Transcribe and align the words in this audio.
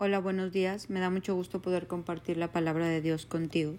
Hola, 0.00 0.20
buenos 0.20 0.52
días. 0.52 0.90
Me 0.90 1.00
da 1.00 1.10
mucho 1.10 1.34
gusto 1.34 1.60
poder 1.60 1.88
compartir 1.88 2.36
la 2.36 2.52
palabra 2.52 2.86
de 2.86 3.00
Dios 3.00 3.26
contigo. 3.26 3.74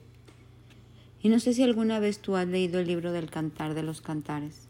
Y 1.21 1.29
no 1.29 1.39
sé 1.39 1.53
si 1.53 1.63
alguna 1.63 2.01
vez 2.01 2.19
tú 2.19 2.35
has 2.35 2.45
leído 2.45 2.81
el 2.81 2.88
libro 2.88 3.13
del 3.13 3.31
Cantar 3.31 3.74
de 3.74 3.83
los 3.83 4.01
Cantares, 4.01 4.67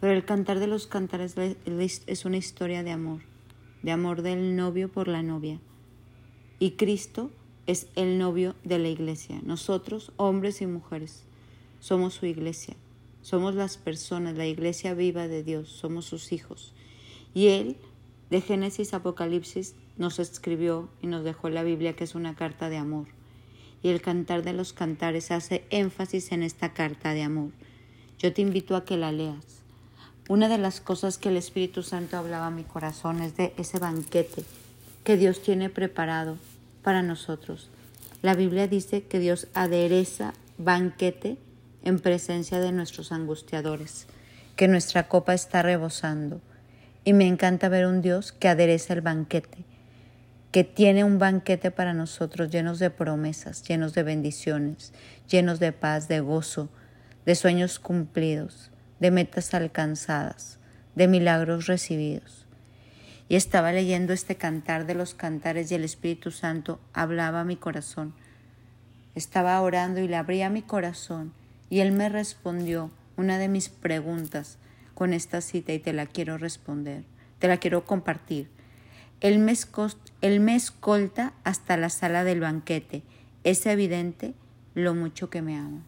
pero 0.00 0.12
el 0.12 0.24
Cantar 0.24 0.58
de 0.58 0.66
los 0.66 0.88
Cantares 0.88 1.36
es 1.36 2.24
una 2.24 2.38
historia 2.38 2.82
de 2.82 2.90
amor, 2.90 3.20
de 3.84 3.92
amor 3.92 4.22
del 4.22 4.56
novio 4.56 4.90
por 4.90 5.06
la 5.06 5.22
novia. 5.22 5.60
Y 6.58 6.72
Cristo 6.72 7.30
es 7.68 7.86
el 7.94 8.18
novio 8.18 8.56
de 8.64 8.80
la 8.80 8.88
iglesia. 8.88 9.38
Nosotros, 9.44 10.10
hombres 10.16 10.60
y 10.60 10.66
mujeres, 10.66 11.22
somos 11.78 12.14
su 12.14 12.26
iglesia. 12.26 12.74
Somos 13.22 13.54
las 13.54 13.76
personas, 13.76 14.36
la 14.36 14.48
iglesia 14.48 14.92
viva 14.94 15.28
de 15.28 15.44
Dios, 15.44 15.68
somos 15.68 16.04
sus 16.04 16.32
hijos. 16.32 16.72
Y 17.32 17.46
Él, 17.50 17.76
de 18.28 18.40
Génesis 18.40 18.92
Apocalipsis, 18.92 19.76
nos 19.96 20.18
escribió 20.18 20.88
y 21.02 21.06
nos 21.06 21.24
dejó 21.24 21.48
la 21.48 21.62
Biblia, 21.62 21.94
que 21.94 22.04
es 22.04 22.14
una 22.14 22.34
carta 22.34 22.68
de 22.68 22.76
amor. 22.76 23.06
Y 23.82 23.90
el 23.90 24.00
cantar 24.00 24.42
de 24.42 24.52
los 24.52 24.72
cantares 24.72 25.30
hace 25.30 25.64
énfasis 25.70 26.32
en 26.32 26.42
esta 26.42 26.72
carta 26.72 27.12
de 27.12 27.22
amor. 27.22 27.50
Yo 28.18 28.32
te 28.32 28.42
invito 28.42 28.76
a 28.76 28.84
que 28.84 28.96
la 28.96 29.12
leas. 29.12 29.62
Una 30.28 30.48
de 30.48 30.56
las 30.56 30.80
cosas 30.80 31.18
que 31.18 31.28
el 31.28 31.36
Espíritu 31.36 31.82
Santo 31.82 32.16
hablaba 32.16 32.46
a 32.46 32.50
mi 32.50 32.64
corazón 32.64 33.20
es 33.20 33.36
de 33.36 33.52
ese 33.58 33.78
banquete 33.78 34.42
que 35.04 35.18
Dios 35.18 35.42
tiene 35.42 35.68
preparado 35.68 36.38
para 36.82 37.02
nosotros. 37.02 37.68
La 38.22 38.34
Biblia 38.34 38.66
dice 38.66 39.02
que 39.02 39.18
Dios 39.18 39.48
adereza 39.52 40.32
banquete 40.56 41.36
en 41.84 41.98
presencia 41.98 42.58
de 42.58 42.72
nuestros 42.72 43.12
angustiadores, 43.12 44.06
que 44.56 44.66
nuestra 44.66 45.08
copa 45.08 45.34
está 45.34 45.60
rebosando. 45.60 46.40
Y 47.04 47.12
me 47.12 47.26
encanta 47.26 47.68
ver 47.68 47.86
un 47.86 48.00
Dios 48.00 48.32
que 48.32 48.48
adereza 48.48 48.94
el 48.94 49.02
banquete, 49.02 49.66
que 50.54 50.62
tiene 50.62 51.02
un 51.02 51.18
banquete 51.18 51.72
para 51.72 51.94
nosotros 51.94 52.48
llenos 52.48 52.78
de 52.78 52.88
promesas, 52.88 53.64
llenos 53.64 53.92
de 53.92 54.04
bendiciones, 54.04 54.92
llenos 55.28 55.58
de 55.58 55.72
paz, 55.72 56.06
de 56.06 56.20
gozo, 56.20 56.68
de 57.26 57.34
sueños 57.34 57.80
cumplidos, 57.80 58.70
de 59.00 59.10
metas 59.10 59.52
alcanzadas, 59.52 60.60
de 60.94 61.08
milagros 61.08 61.66
recibidos. 61.66 62.46
Y 63.28 63.34
estaba 63.34 63.72
leyendo 63.72 64.12
este 64.12 64.36
cantar 64.36 64.86
de 64.86 64.94
los 64.94 65.14
cantares 65.14 65.72
y 65.72 65.74
el 65.74 65.82
Espíritu 65.82 66.30
Santo 66.30 66.78
hablaba 66.92 67.40
a 67.40 67.44
mi 67.44 67.56
corazón. 67.56 68.14
Estaba 69.16 69.60
orando 69.60 69.98
y 69.98 70.06
le 70.06 70.14
abría 70.14 70.50
mi 70.50 70.62
corazón 70.62 71.32
y 71.68 71.80
él 71.80 71.90
me 71.90 72.08
respondió 72.08 72.92
una 73.16 73.38
de 73.38 73.48
mis 73.48 73.70
preguntas 73.70 74.58
con 74.94 75.14
esta 75.14 75.40
cita 75.40 75.72
y 75.72 75.80
te 75.80 75.92
la 75.92 76.06
quiero 76.06 76.38
responder, 76.38 77.02
te 77.40 77.48
la 77.48 77.56
quiero 77.56 77.84
compartir. 77.84 78.54
Él 79.20 79.38
me, 79.38 79.52
escolta 80.20 81.32
hasta 81.44 81.76
la 81.76 81.90
sala 81.90 82.24
del 82.24 82.40
banquete. 82.40 83.02
Es 83.44 83.66
evidente 83.66 84.34
lo 84.74 84.94
mucho 84.94 85.30
que 85.30 85.42
me 85.42 85.56
ama. 85.56 85.82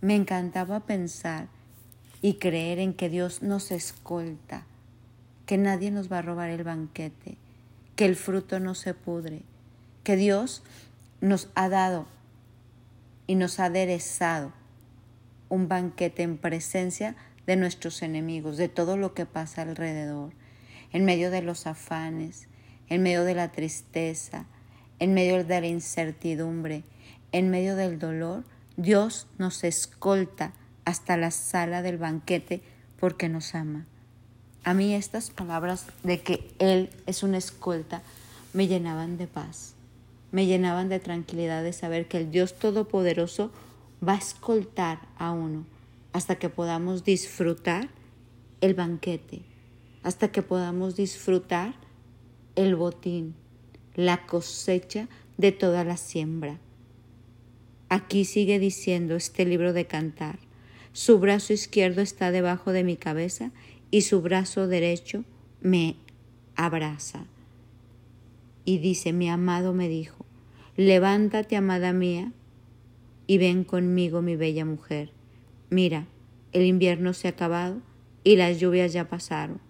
Me 0.00 0.14
encantaba 0.14 0.80
pensar 0.80 1.48
y 2.22 2.34
creer 2.34 2.78
en 2.78 2.94
que 2.94 3.08
Dios 3.08 3.42
nos 3.42 3.70
escolta, 3.70 4.64
que 5.46 5.58
nadie 5.58 5.90
nos 5.90 6.10
va 6.10 6.18
a 6.18 6.22
robar 6.22 6.50
el 6.50 6.64
banquete, 6.64 7.36
que 7.96 8.06
el 8.06 8.16
fruto 8.16 8.60
no 8.60 8.74
se 8.74 8.94
pudre, 8.94 9.42
que 10.04 10.16
Dios 10.16 10.62
nos 11.20 11.48
ha 11.54 11.68
dado 11.68 12.06
y 13.26 13.34
nos 13.34 13.60
ha 13.60 13.66
aderezado 13.66 14.52
un 15.48 15.68
banquete 15.68 16.22
en 16.22 16.38
presencia 16.38 17.16
de 17.46 17.56
nuestros 17.56 18.02
enemigos, 18.02 18.56
de 18.56 18.68
todo 18.68 18.96
lo 18.96 19.12
que 19.12 19.26
pasa 19.26 19.62
alrededor 19.62 20.32
en 20.92 21.04
medio 21.04 21.30
de 21.30 21.42
los 21.42 21.66
afanes, 21.66 22.48
en 22.90 23.02
medio 23.02 23.24
de 23.24 23.34
la 23.34 23.50
tristeza, 23.50 24.44
en 24.98 25.14
medio 25.14 25.42
de 25.42 25.60
la 25.60 25.66
incertidumbre, 25.66 26.82
en 27.32 27.50
medio 27.50 27.76
del 27.76 27.98
dolor, 27.98 28.44
Dios 28.76 29.26
nos 29.38 29.64
escolta 29.64 30.52
hasta 30.84 31.16
la 31.16 31.30
sala 31.30 31.82
del 31.82 31.98
banquete 31.98 32.62
porque 32.98 33.28
nos 33.28 33.54
ama. 33.54 33.86
A 34.64 34.74
mí 34.74 34.94
estas 34.94 35.30
palabras 35.30 35.86
de 36.02 36.20
que 36.20 36.52
Él 36.58 36.90
es 37.06 37.22
una 37.22 37.38
escolta 37.38 38.02
me 38.52 38.66
llenaban 38.66 39.16
de 39.16 39.26
paz, 39.26 39.74
me 40.32 40.46
llenaban 40.46 40.88
de 40.88 41.00
tranquilidad 41.00 41.62
de 41.62 41.72
saber 41.72 42.08
que 42.08 42.18
el 42.18 42.30
Dios 42.30 42.58
Todopoderoso 42.58 43.50
va 44.06 44.14
a 44.14 44.18
escoltar 44.18 45.00
a 45.18 45.30
uno 45.30 45.64
hasta 46.12 46.36
que 46.36 46.48
podamos 46.48 47.04
disfrutar 47.04 47.88
el 48.60 48.74
banquete, 48.74 49.42
hasta 50.02 50.32
que 50.32 50.42
podamos 50.42 50.96
disfrutar 50.96 51.74
el 52.56 52.76
botín, 52.76 53.34
la 53.94 54.26
cosecha 54.26 55.08
de 55.38 55.52
toda 55.52 55.84
la 55.84 55.96
siembra. 55.96 56.58
Aquí 57.88 58.24
sigue 58.24 58.58
diciendo 58.58 59.16
este 59.16 59.44
libro 59.44 59.72
de 59.72 59.86
cantar, 59.86 60.38
su 60.92 61.18
brazo 61.18 61.52
izquierdo 61.52 62.00
está 62.02 62.30
debajo 62.30 62.72
de 62.72 62.84
mi 62.84 62.96
cabeza 62.96 63.52
y 63.90 64.02
su 64.02 64.22
brazo 64.22 64.66
derecho 64.66 65.24
me 65.60 65.96
abraza. 66.56 67.26
Y 68.64 68.78
dice, 68.78 69.12
mi 69.12 69.28
amado 69.28 69.72
me 69.72 69.88
dijo, 69.88 70.24
levántate, 70.76 71.56
amada 71.56 71.92
mía, 71.92 72.32
y 73.26 73.38
ven 73.38 73.64
conmigo, 73.64 74.22
mi 74.22 74.36
bella 74.36 74.64
mujer. 74.64 75.12
Mira, 75.70 76.06
el 76.52 76.64
invierno 76.64 77.12
se 77.12 77.28
ha 77.28 77.30
acabado 77.30 77.80
y 78.24 78.36
las 78.36 78.58
lluvias 78.58 78.92
ya 78.92 79.08
pasaron 79.08 79.60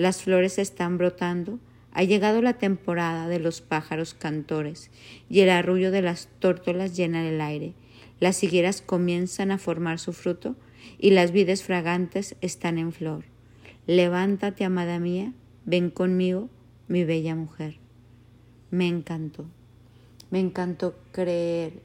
las 0.00 0.22
flores 0.22 0.58
están 0.58 0.96
brotando, 0.96 1.58
ha 1.92 2.04
llegado 2.04 2.42
la 2.42 2.54
temporada 2.54 3.28
de 3.28 3.38
los 3.38 3.60
pájaros 3.60 4.14
cantores 4.14 4.90
y 5.28 5.40
el 5.40 5.50
arrullo 5.50 5.90
de 5.90 6.02
las 6.02 6.28
tórtolas 6.38 6.96
llena 6.96 7.28
el 7.28 7.40
aire. 7.40 7.74
Las 8.20 8.42
higueras 8.44 8.82
comienzan 8.82 9.50
a 9.50 9.58
formar 9.58 9.98
su 9.98 10.12
fruto 10.12 10.56
y 10.98 11.10
las 11.10 11.32
vides 11.32 11.62
fragantes 11.62 12.36
están 12.40 12.78
en 12.78 12.92
flor. 12.92 13.24
Levántate, 13.86 14.64
amada 14.64 14.98
mía, 14.98 15.32
ven 15.64 15.90
conmigo, 15.90 16.48
mi 16.86 17.04
bella 17.04 17.34
mujer. 17.34 17.76
Me 18.70 18.86
encantó, 18.86 19.46
me 20.30 20.38
encantó 20.38 20.94
creer 21.12 21.82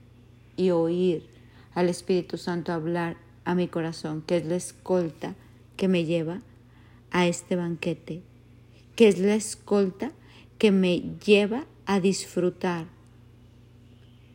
y 0.58 0.70
oír 0.70 1.28
al 1.74 1.90
Espíritu 1.90 2.38
Santo 2.38 2.72
hablar 2.74 3.18
a 3.44 3.56
mi 3.56 3.68
corazón, 3.68 4.22
que 4.22 4.38
es 4.38 4.46
la 4.46 4.56
escolta 4.56 5.36
que 5.78 5.88
me 5.88 6.06
lleva 6.06 6.42
a 7.12 7.28
este 7.28 7.56
banquete, 7.56 8.22
que 8.96 9.08
es 9.08 9.20
la 9.20 9.36
escolta 9.36 10.12
que 10.58 10.72
me 10.72 11.02
lleva 11.26 11.66
a 11.86 12.00
disfrutar 12.00 12.88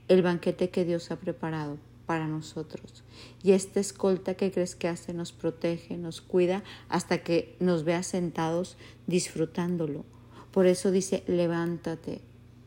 el 0.09 0.23
banquete 0.23 0.71
que 0.71 0.85
Dios 0.85 1.11
ha 1.11 1.17
preparado 1.17 1.79
para 2.05 2.27
nosotros. 2.27 3.05
Y 3.43 3.53
esta 3.53 3.79
escolta 3.79 4.35
que 4.35 4.51
crees 4.51 4.75
que 4.75 4.89
hace 4.89 5.15
nos 5.15 5.31
protege, 5.31 5.97
nos 5.97 6.21
cuida 6.21 6.65
hasta 6.89 7.23
que 7.23 7.55
nos 7.61 7.85
vea 7.85 8.03
sentados 8.03 8.77
disfrutándolo. 9.07 10.05
Por 10.51 10.67
eso 10.67 10.91
dice, 10.91 11.23
levántate, 11.29 12.21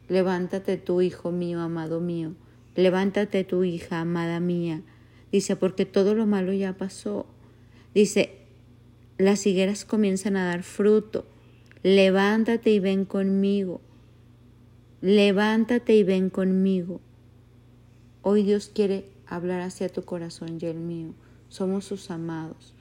levántate 0.08 0.78
tu 0.78 1.02
hijo 1.02 1.32
mío, 1.32 1.59
amado 1.59 2.00
mío, 2.00 2.34
levántate 2.76 3.44
tu 3.44 3.66
hija, 3.66 4.00
amada 4.00 4.40
mía. 4.40 4.82
Dice, 5.32 5.58
porque 5.58 5.86
todo 5.86 6.16
lo 6.16 6.26
malo 6.26 6.53
ya 6.53 6.78
pasó. 6.78 7.26
Dice, 7.94 8.38
las 9.18 9.46
higueras 9.46 9.84
comienzan 9.84 10.38
a 10.38 10.46
dar 10.46 10.64
fruto. 10.64 11.26
Levántate 11.84 12.72
y 12.72 12.80
ven 12.80 13.04
conmigo. 13.04 13.82
Levántate 15.02 15.94
y 15.98 16.04
ven 16.04 16.30
conmigo. 16.30 17.02
Hoy 18.22 18.44
Dios 18.44 18.72
quiere 18.74 19.06
hablar 19.28 19.60
hacia 19.60 19.90
tu 19.90 20.04
corazón 20.04 20.60
y 20.62 20.66
el 20.66 20.78
mío. 20.78 21.14
Somos 21.50 21.84
sus 21.84 22.10
amados. 22.10 22.74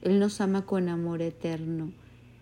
Él 0.00 0.20
nos 0.20 0.40
ama 0.40 0.64
con 0.64 0.88
amor 0.88 1.22
eterno 1.22 1.92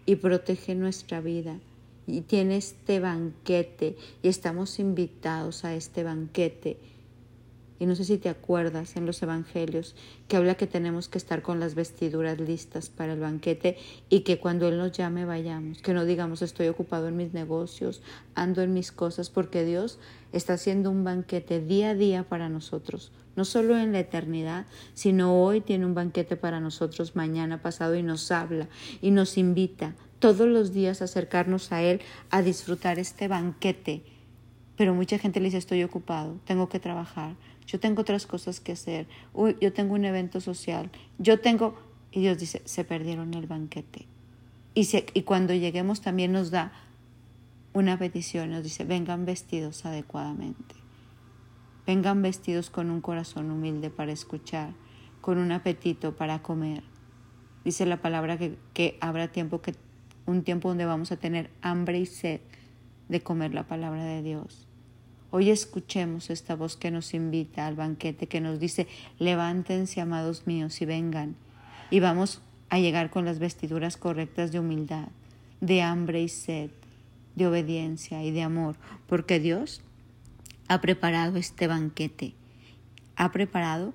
y 0.05 0.17
protege 0.17 0.75
nuestra 0.75 1.23
vida. 1.23 1.59
Y 2.07 2.21
tiene 2.21 2.59
este 2.59 3.01
banquete 3.01 3.97
y 4.23 4.29
estamos 4.29 4.79
invitados 4.79 5.65
a 5.65 5.75
este 5.75 6.05
banquete 6.05 6.77
y 7.85 7.87
no 7.87 7.95
sé 7.97 8.05
si 8.05 8.17
te 8.17 8.31
acuerdas 8.31 8.97
en 8.97 9.05
los 9.05 9.23
evangelios 9.23 9.95
que 10.27 10.39
habla 10.39 10.55
que 10.55 10.67
tenemos 10.67 11.11
que 11.11 11.19
estar 11.19 11.43
con 11.43 11.61
las 11.61 11.75
vestiduras 11.75 12.41
listas 12.41 12.89
para 12.89 13.13
el 13.13 13.21
banquete 13.21 13.77
y 14.09 14.21
que 14.21 14.39
cuando 14.39 14.67
Él 14.69 14.79
nos 14.79 14.93
llame 14.93 15.27
vayamos, 15.27 15.83
que 15.83 15.93
no 15.93 16.07
digamos 16.07 16.41
estoy 16.41 16.69
ocupado 16.69 17.09
en 17.09 17.19
mis 17.19 17.35
negocios, 17.35 18.01
ando 18.35 18.63
en 18.63 18.73
mis 18.73 18.91
cosas, 18.91 19.29
porque 19.29 19.67
Dios 19.67 19.99
está 20.33 20.55
haciendo 20.55 20.91
un 20.91 21.05
banquete 21.05 21.61
día 21.61 21.91
a 21.91 21.95
día 21.95 22.23
para 22.23 22.49
nosotros, 22.49 23.13
no 23.37 23.45
solo 23.45 23.77
en 23.77 23.93
la 23.93 24.01
eternidad, 24.01 24.65
sino 24.95 25.45
hoy 25.45 25.61
tiene 25.61 25.85
un 25.85 25.93
banquete 25.93 26.37
para 26.37 26.61
nosotros 26.61 27.15
mañana 27.15 27.61
pasado 27.61 27.97
y 27.97 28.03
nos 28.03 28.31
habla 28.31 28.67
y 29.03 29.11
nos 29.11 29.37
invita 29.37 29.95
todos 30.21 30.49
los 30.49 30.73
días 30.73 31.03
a 31.03 31.05
acercarnos 31.05 31.71
a 31.71 31.83
Él 31.83 32.01
a 32.31 32.41
disfrutar 32.41 32.99
este 32.99 33.29
banquete. 33.29 34.05
Pero 34.77 34.95
mucha 34.95 35.19
gente 35.19 35.39
le 35.39 35.47
dice 35.47 35.59
estoy 35.59 35.85
ocupado, 35.85 36.41
tengo 36.47 36.69
que 36.69 36.81
trabajar, 36.81 37.37
yo 37.67 37.81
tengo 37.81 38.03
otras 38.03 38.27
cosas 38.27 38.61
que 38.61 38.73
hacer, 38.73 39.07
Uy, 39.33 39.57
yo 39.61 39.73
tengo 39.73 39.95
un 39.95 40.05
evento 40.05 40.41
social, 40.41 40.91
yo 41.19 41.41
tengo... 41.41 41.77
Y 42.11 42.21
Dios 42.21 42.39
dice, 42.39 42.63
se 42.65 42.85
perdieron 42.85 43.35
el 43.35 43.47
banquete. 43.49 44.07
Y, 44.75 44.89
y 45.15 45.23
cuando 45.23 45.53
lleguemos 45.53 46.01
también 46.01 46.31
nos 46.31 46.53
da 46.53 46.73
una 47.73 47.99
petición, 47.99 48.51
nos 48.51 48.63
dice, 48.63 48.85
vengan 48.85 49.25
vestidos 49.25 49.85
adecuadamente. 49.85 50.77
Vengan 51.87 52.23
vestidos 52.23 52.71
con 52.71 52.91
un 52.91 53.01
corazón 53.01 53.51
humilde 53.51 53.91
para 53.91 54.13
escuchar, 54.13 54.75
con 55.21 55.39
un 55.39 55.51
apetito 55.51 56.15
para 56.15 56.41
comer. 56.41 56.85
Dice 57.65 57.85
la 57.85 58.01
palabra 58.01 58.39
que, 58.39 58.57
que 58.75 58.97
habrá 59.01 59.29
tiempo 59.33 59.61
que 59.61 59.75
un 60.27 60.43
tiempo 60.43 60.69
donde 60.69 60.87
vamos 60.87 61.13
a 61.13 61.17
tener 61.17 61.51
hambre 61.63 61.99
y 61.99 62.07
sed 62.07 62.41
de 63.09 63.21
comer 63.21 63.55
la 63.55 63.67
palabra 63.67 64.05
de 64.05 64.23
Dios. 64.23 64.67
Hoy 65.37 65.51
escuchemos 65.51 66.31
esta 66.31 66.55
voz 66.55 66.77
que 66.77 66.93
nos 66.93 67.13
invita 67.13 67.67
al 67.67 67.75
banquete, 67.75 68.29
que 68.29 68.41
nos 68.41 68.61
dice, 68.61 68.87
levántense, 69.19 70.01
amados 70.01 70.47
míos, 70.47 70.81
y 70.81 70.85
vengan. 70.85 71.35
Y 71.91 71.99
vamos 71.99 72.41
a 72.69 72.79
llegar 72.79 73.11
con 73.11 73.25
las 73.25 73.41
vestiduras 73.41 73.97
correctas 73.97 74.53
de 74.53 74.61
humildad, 74.61 75.09
de 75.61 75.83
hambre 75.83 76.23
y 76.23 76.29
sed, 76.29 76.71
de 77.35 77.49
obediencia 77.49 78.23
y 78.23 78.31
de 78.31 78.43
amor, 78.43 78.77
porque 79.09 79.41
Dios 79.41 79.81
ha 80.69 80.81
preparado 80.81 81.37
este 81.37 81.67
banquete, 81.67 82.35
ha 83.17 83.33
preparado 83.33 83.93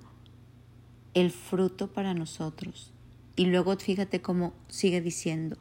el 1.14 1.30
fruto 1.30 1.86
para 1.86 2.12
nosotros. 2.12 2.92
Y 3.34 3.46
luego 3.46 3.74
fíjate 3.78 4.20
cómo 4.20 4.52
sigue 4.68 5.00
diciendo, 5.00 5.56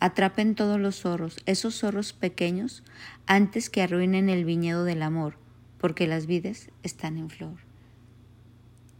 atrapen 0.00 0.54
todos 0.54 0.78
los 0.78 1.00
zorros, 1.00 1.38
esos 1.46 1.78
zorros 1.78 2.12
pequeños, 2.12 2.82
antes 3.26 3.70
que 3.70 3.82
arruinen 3.82 4.28
el 4.28 4.44
viñedo 4.44 4.84
del 4.84 5.02
amor, 5.02 5.38
porque 5.78 6.06
las 6.06 6.26
vides 6.26 6.70
están 6.82 7.16
en 7.16 7.30
flor. 7.30 7.58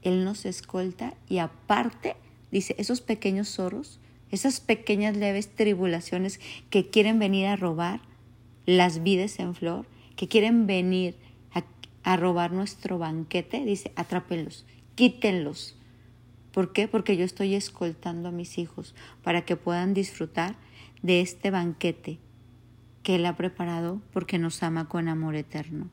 Él 0.02 0.24
nos 0.24 0.46
escolta 0.46 1.14
y 1.28 1.38
aparte 1.38 2.16
dice, 2.50 2.74
esos 2.78 3.00
pequeños 3.00 3.48
zorros, 3.48 4.00
esas 4.30 4.60
pequeñas 4.60 5.16
leves 5.16 5.54
tribulaciones 5.54 6.40
que 6.70 6.88
quieren 6.88 7.18
venir 7.18 7.46
a 7.46 7.56
robar 7.56 8.00
las 8.66 9.02
vides 9.02 9.38
en 9.38 9.54
flor, 9.54 9.86
que 10.16 10.28
quieren 10.28 10.66
venir 10.66 11.16
a, 11.52 11.64
a 12.02 12.16
robar 12.16 12.52
nuestro 12.52 12.98
banquete, 12.98 13.64
dice, 13.64 13.92
atrápenlos, 13.96 14.64
quítenlos. 14.94 15.76
¿Por 16.52 16.72
qué? 16.72 16.88
Porque 16.88 17.16
yo 17.16 17.24
estoy 17.24 17.54
escoltando 17.54 18.30
a 18.30 18.32
mis 18.32 18.58
hijos 18.58 18.94
para 19.22 19.44
que 19.44 19.56
puedan 19.56 19.92
disfrutar 19.92 20.56
de 21.02 21.20
este 21.20 21.50
banquete 21.50 22.18
que 23.02 23.16
Él 23.16 23.26
ha 23.26 23.36
preparado 23.36 24.00
porque 24.12 24.38
nos 24.38 24.62
ama 24.62 24.88
con 24.88 25.08
amor 25.08 25.36
eterno. 25.36 25.88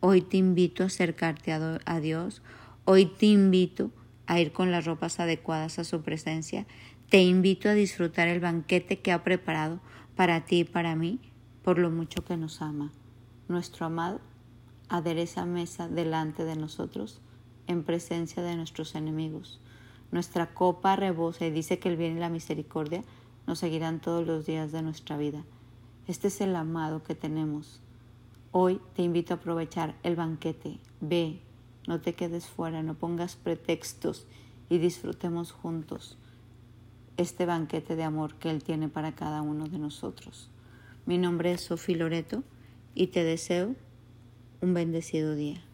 Hoy 0.00 0.22
te 0.22 0.36
invito 0.36 0.82
a 0.82 0.86
acercarte 0.86 1.52
a 1.52 2.00
Dios, 2.00 2.42
hoy 2.84 3.06
te 3.06 3.26
invito 3.26 3.90
a 4.26 4.40
ir 4.40 4.52
con 4.52 4.70
las 4.70 4.84
ropas 4.84 5.20
adecuadas 5.20 5.78
a 5.78 5.84
su 5.84 6.02
presencia, 6.02 6.66
te 7.08 7.22
invito 7.22 7.68
a 7.68 7.74
disfrutar 7.74 8.28
el 8.28 8.40
banquete 8.40 9.00
que 9.00 9.12
ha 9.12 9.24
preparado 9.24 9.80
para 10.14 10.44
ti 10.44 10.60
y 10.60 10.64
para 10.64 10.94
mí 10.94 11.18
por 11.62 11.78
lo 11.78 11.90
mucho 11.90 12.24
que 12.24 12.36
nos 12.36 12.62
ama. 12.62 12.92
Nuestro 13.48 13.86
amado 13.86 14.20
adereza 14.88 15.44
mesa 15.44 15.88
delante 15.88 16.44
de 16.44 16.56
nosotros 16.56 17.20
en 17.66 17.84
presencia 17.84 18.42
de 18.42 18.56
nuestros 18.56 18.94
enemigos. 18.94 19.60
Nuestra 20.10 20.54
copa 20.54 20.96
rebosa 20.96 21.44
y 21.46 21.50
dice 21.50 21.78
que 21.78 21.88
el 21.90 21.96
bien 21.96 22.16
y 22.16 22.20
la 22.20 22.30
misericordia 22.30 23.04
nos 23.48 23.60
seguirán 23.60 23.98
todos 23.98 24.26
los 24.26 24.44
días 24.44 24.72
de 24.72 24.82
nuestra 24.82 25.16
vida. 25.16 25.42
Este 26.06 26.28
es 26.28 26.42
el 26.42 26.54
amado 26.54 27.02
que 27.02 27.14
tenemos. 27.14 27.80
Hoy 28.52 28.78
te 28.94 29.00
invito 29.00 29.32
a 29.32 29.38
aprovechar 29.38 29.94
el 30.02 30.16
banquete. 30.16 30.78
Ve, 31.00 31.40
no 31.86 31.98
te 32.02 32.14
quedes 32.14 32.46
fuera, 32.46 32.82
no 32.82 32.92
pongas 32.92 33.36
pretextos 33.36 34.26
y 34.68 34.76
disfrutemos 34.76 35.52
juntos 35.52 36.18
este 37.16 37.46
banquete 37.46 37.96
de 37.96 38.04
amor 38.04 38.34
que 38.34 38.50
Él 38.50 38.62
tiene 38.62 38.90
para 38.90 39.14
cada 39.14 39.40
uno 39.40 39.66
de 39.66 39.78
nosotros. 39.78 40.50
Mi 41.06 41.16
nombre 41.16 41.52
es 41.52 41.62
Sofía 41.62 41.96
Loreto 41.96 42.44
y 42.94 43.06
te 43.06 43.24
deseo 43.24 43.74
un 44.60 44.74
bendecido 44.74 45.34
día. 45.34 45.67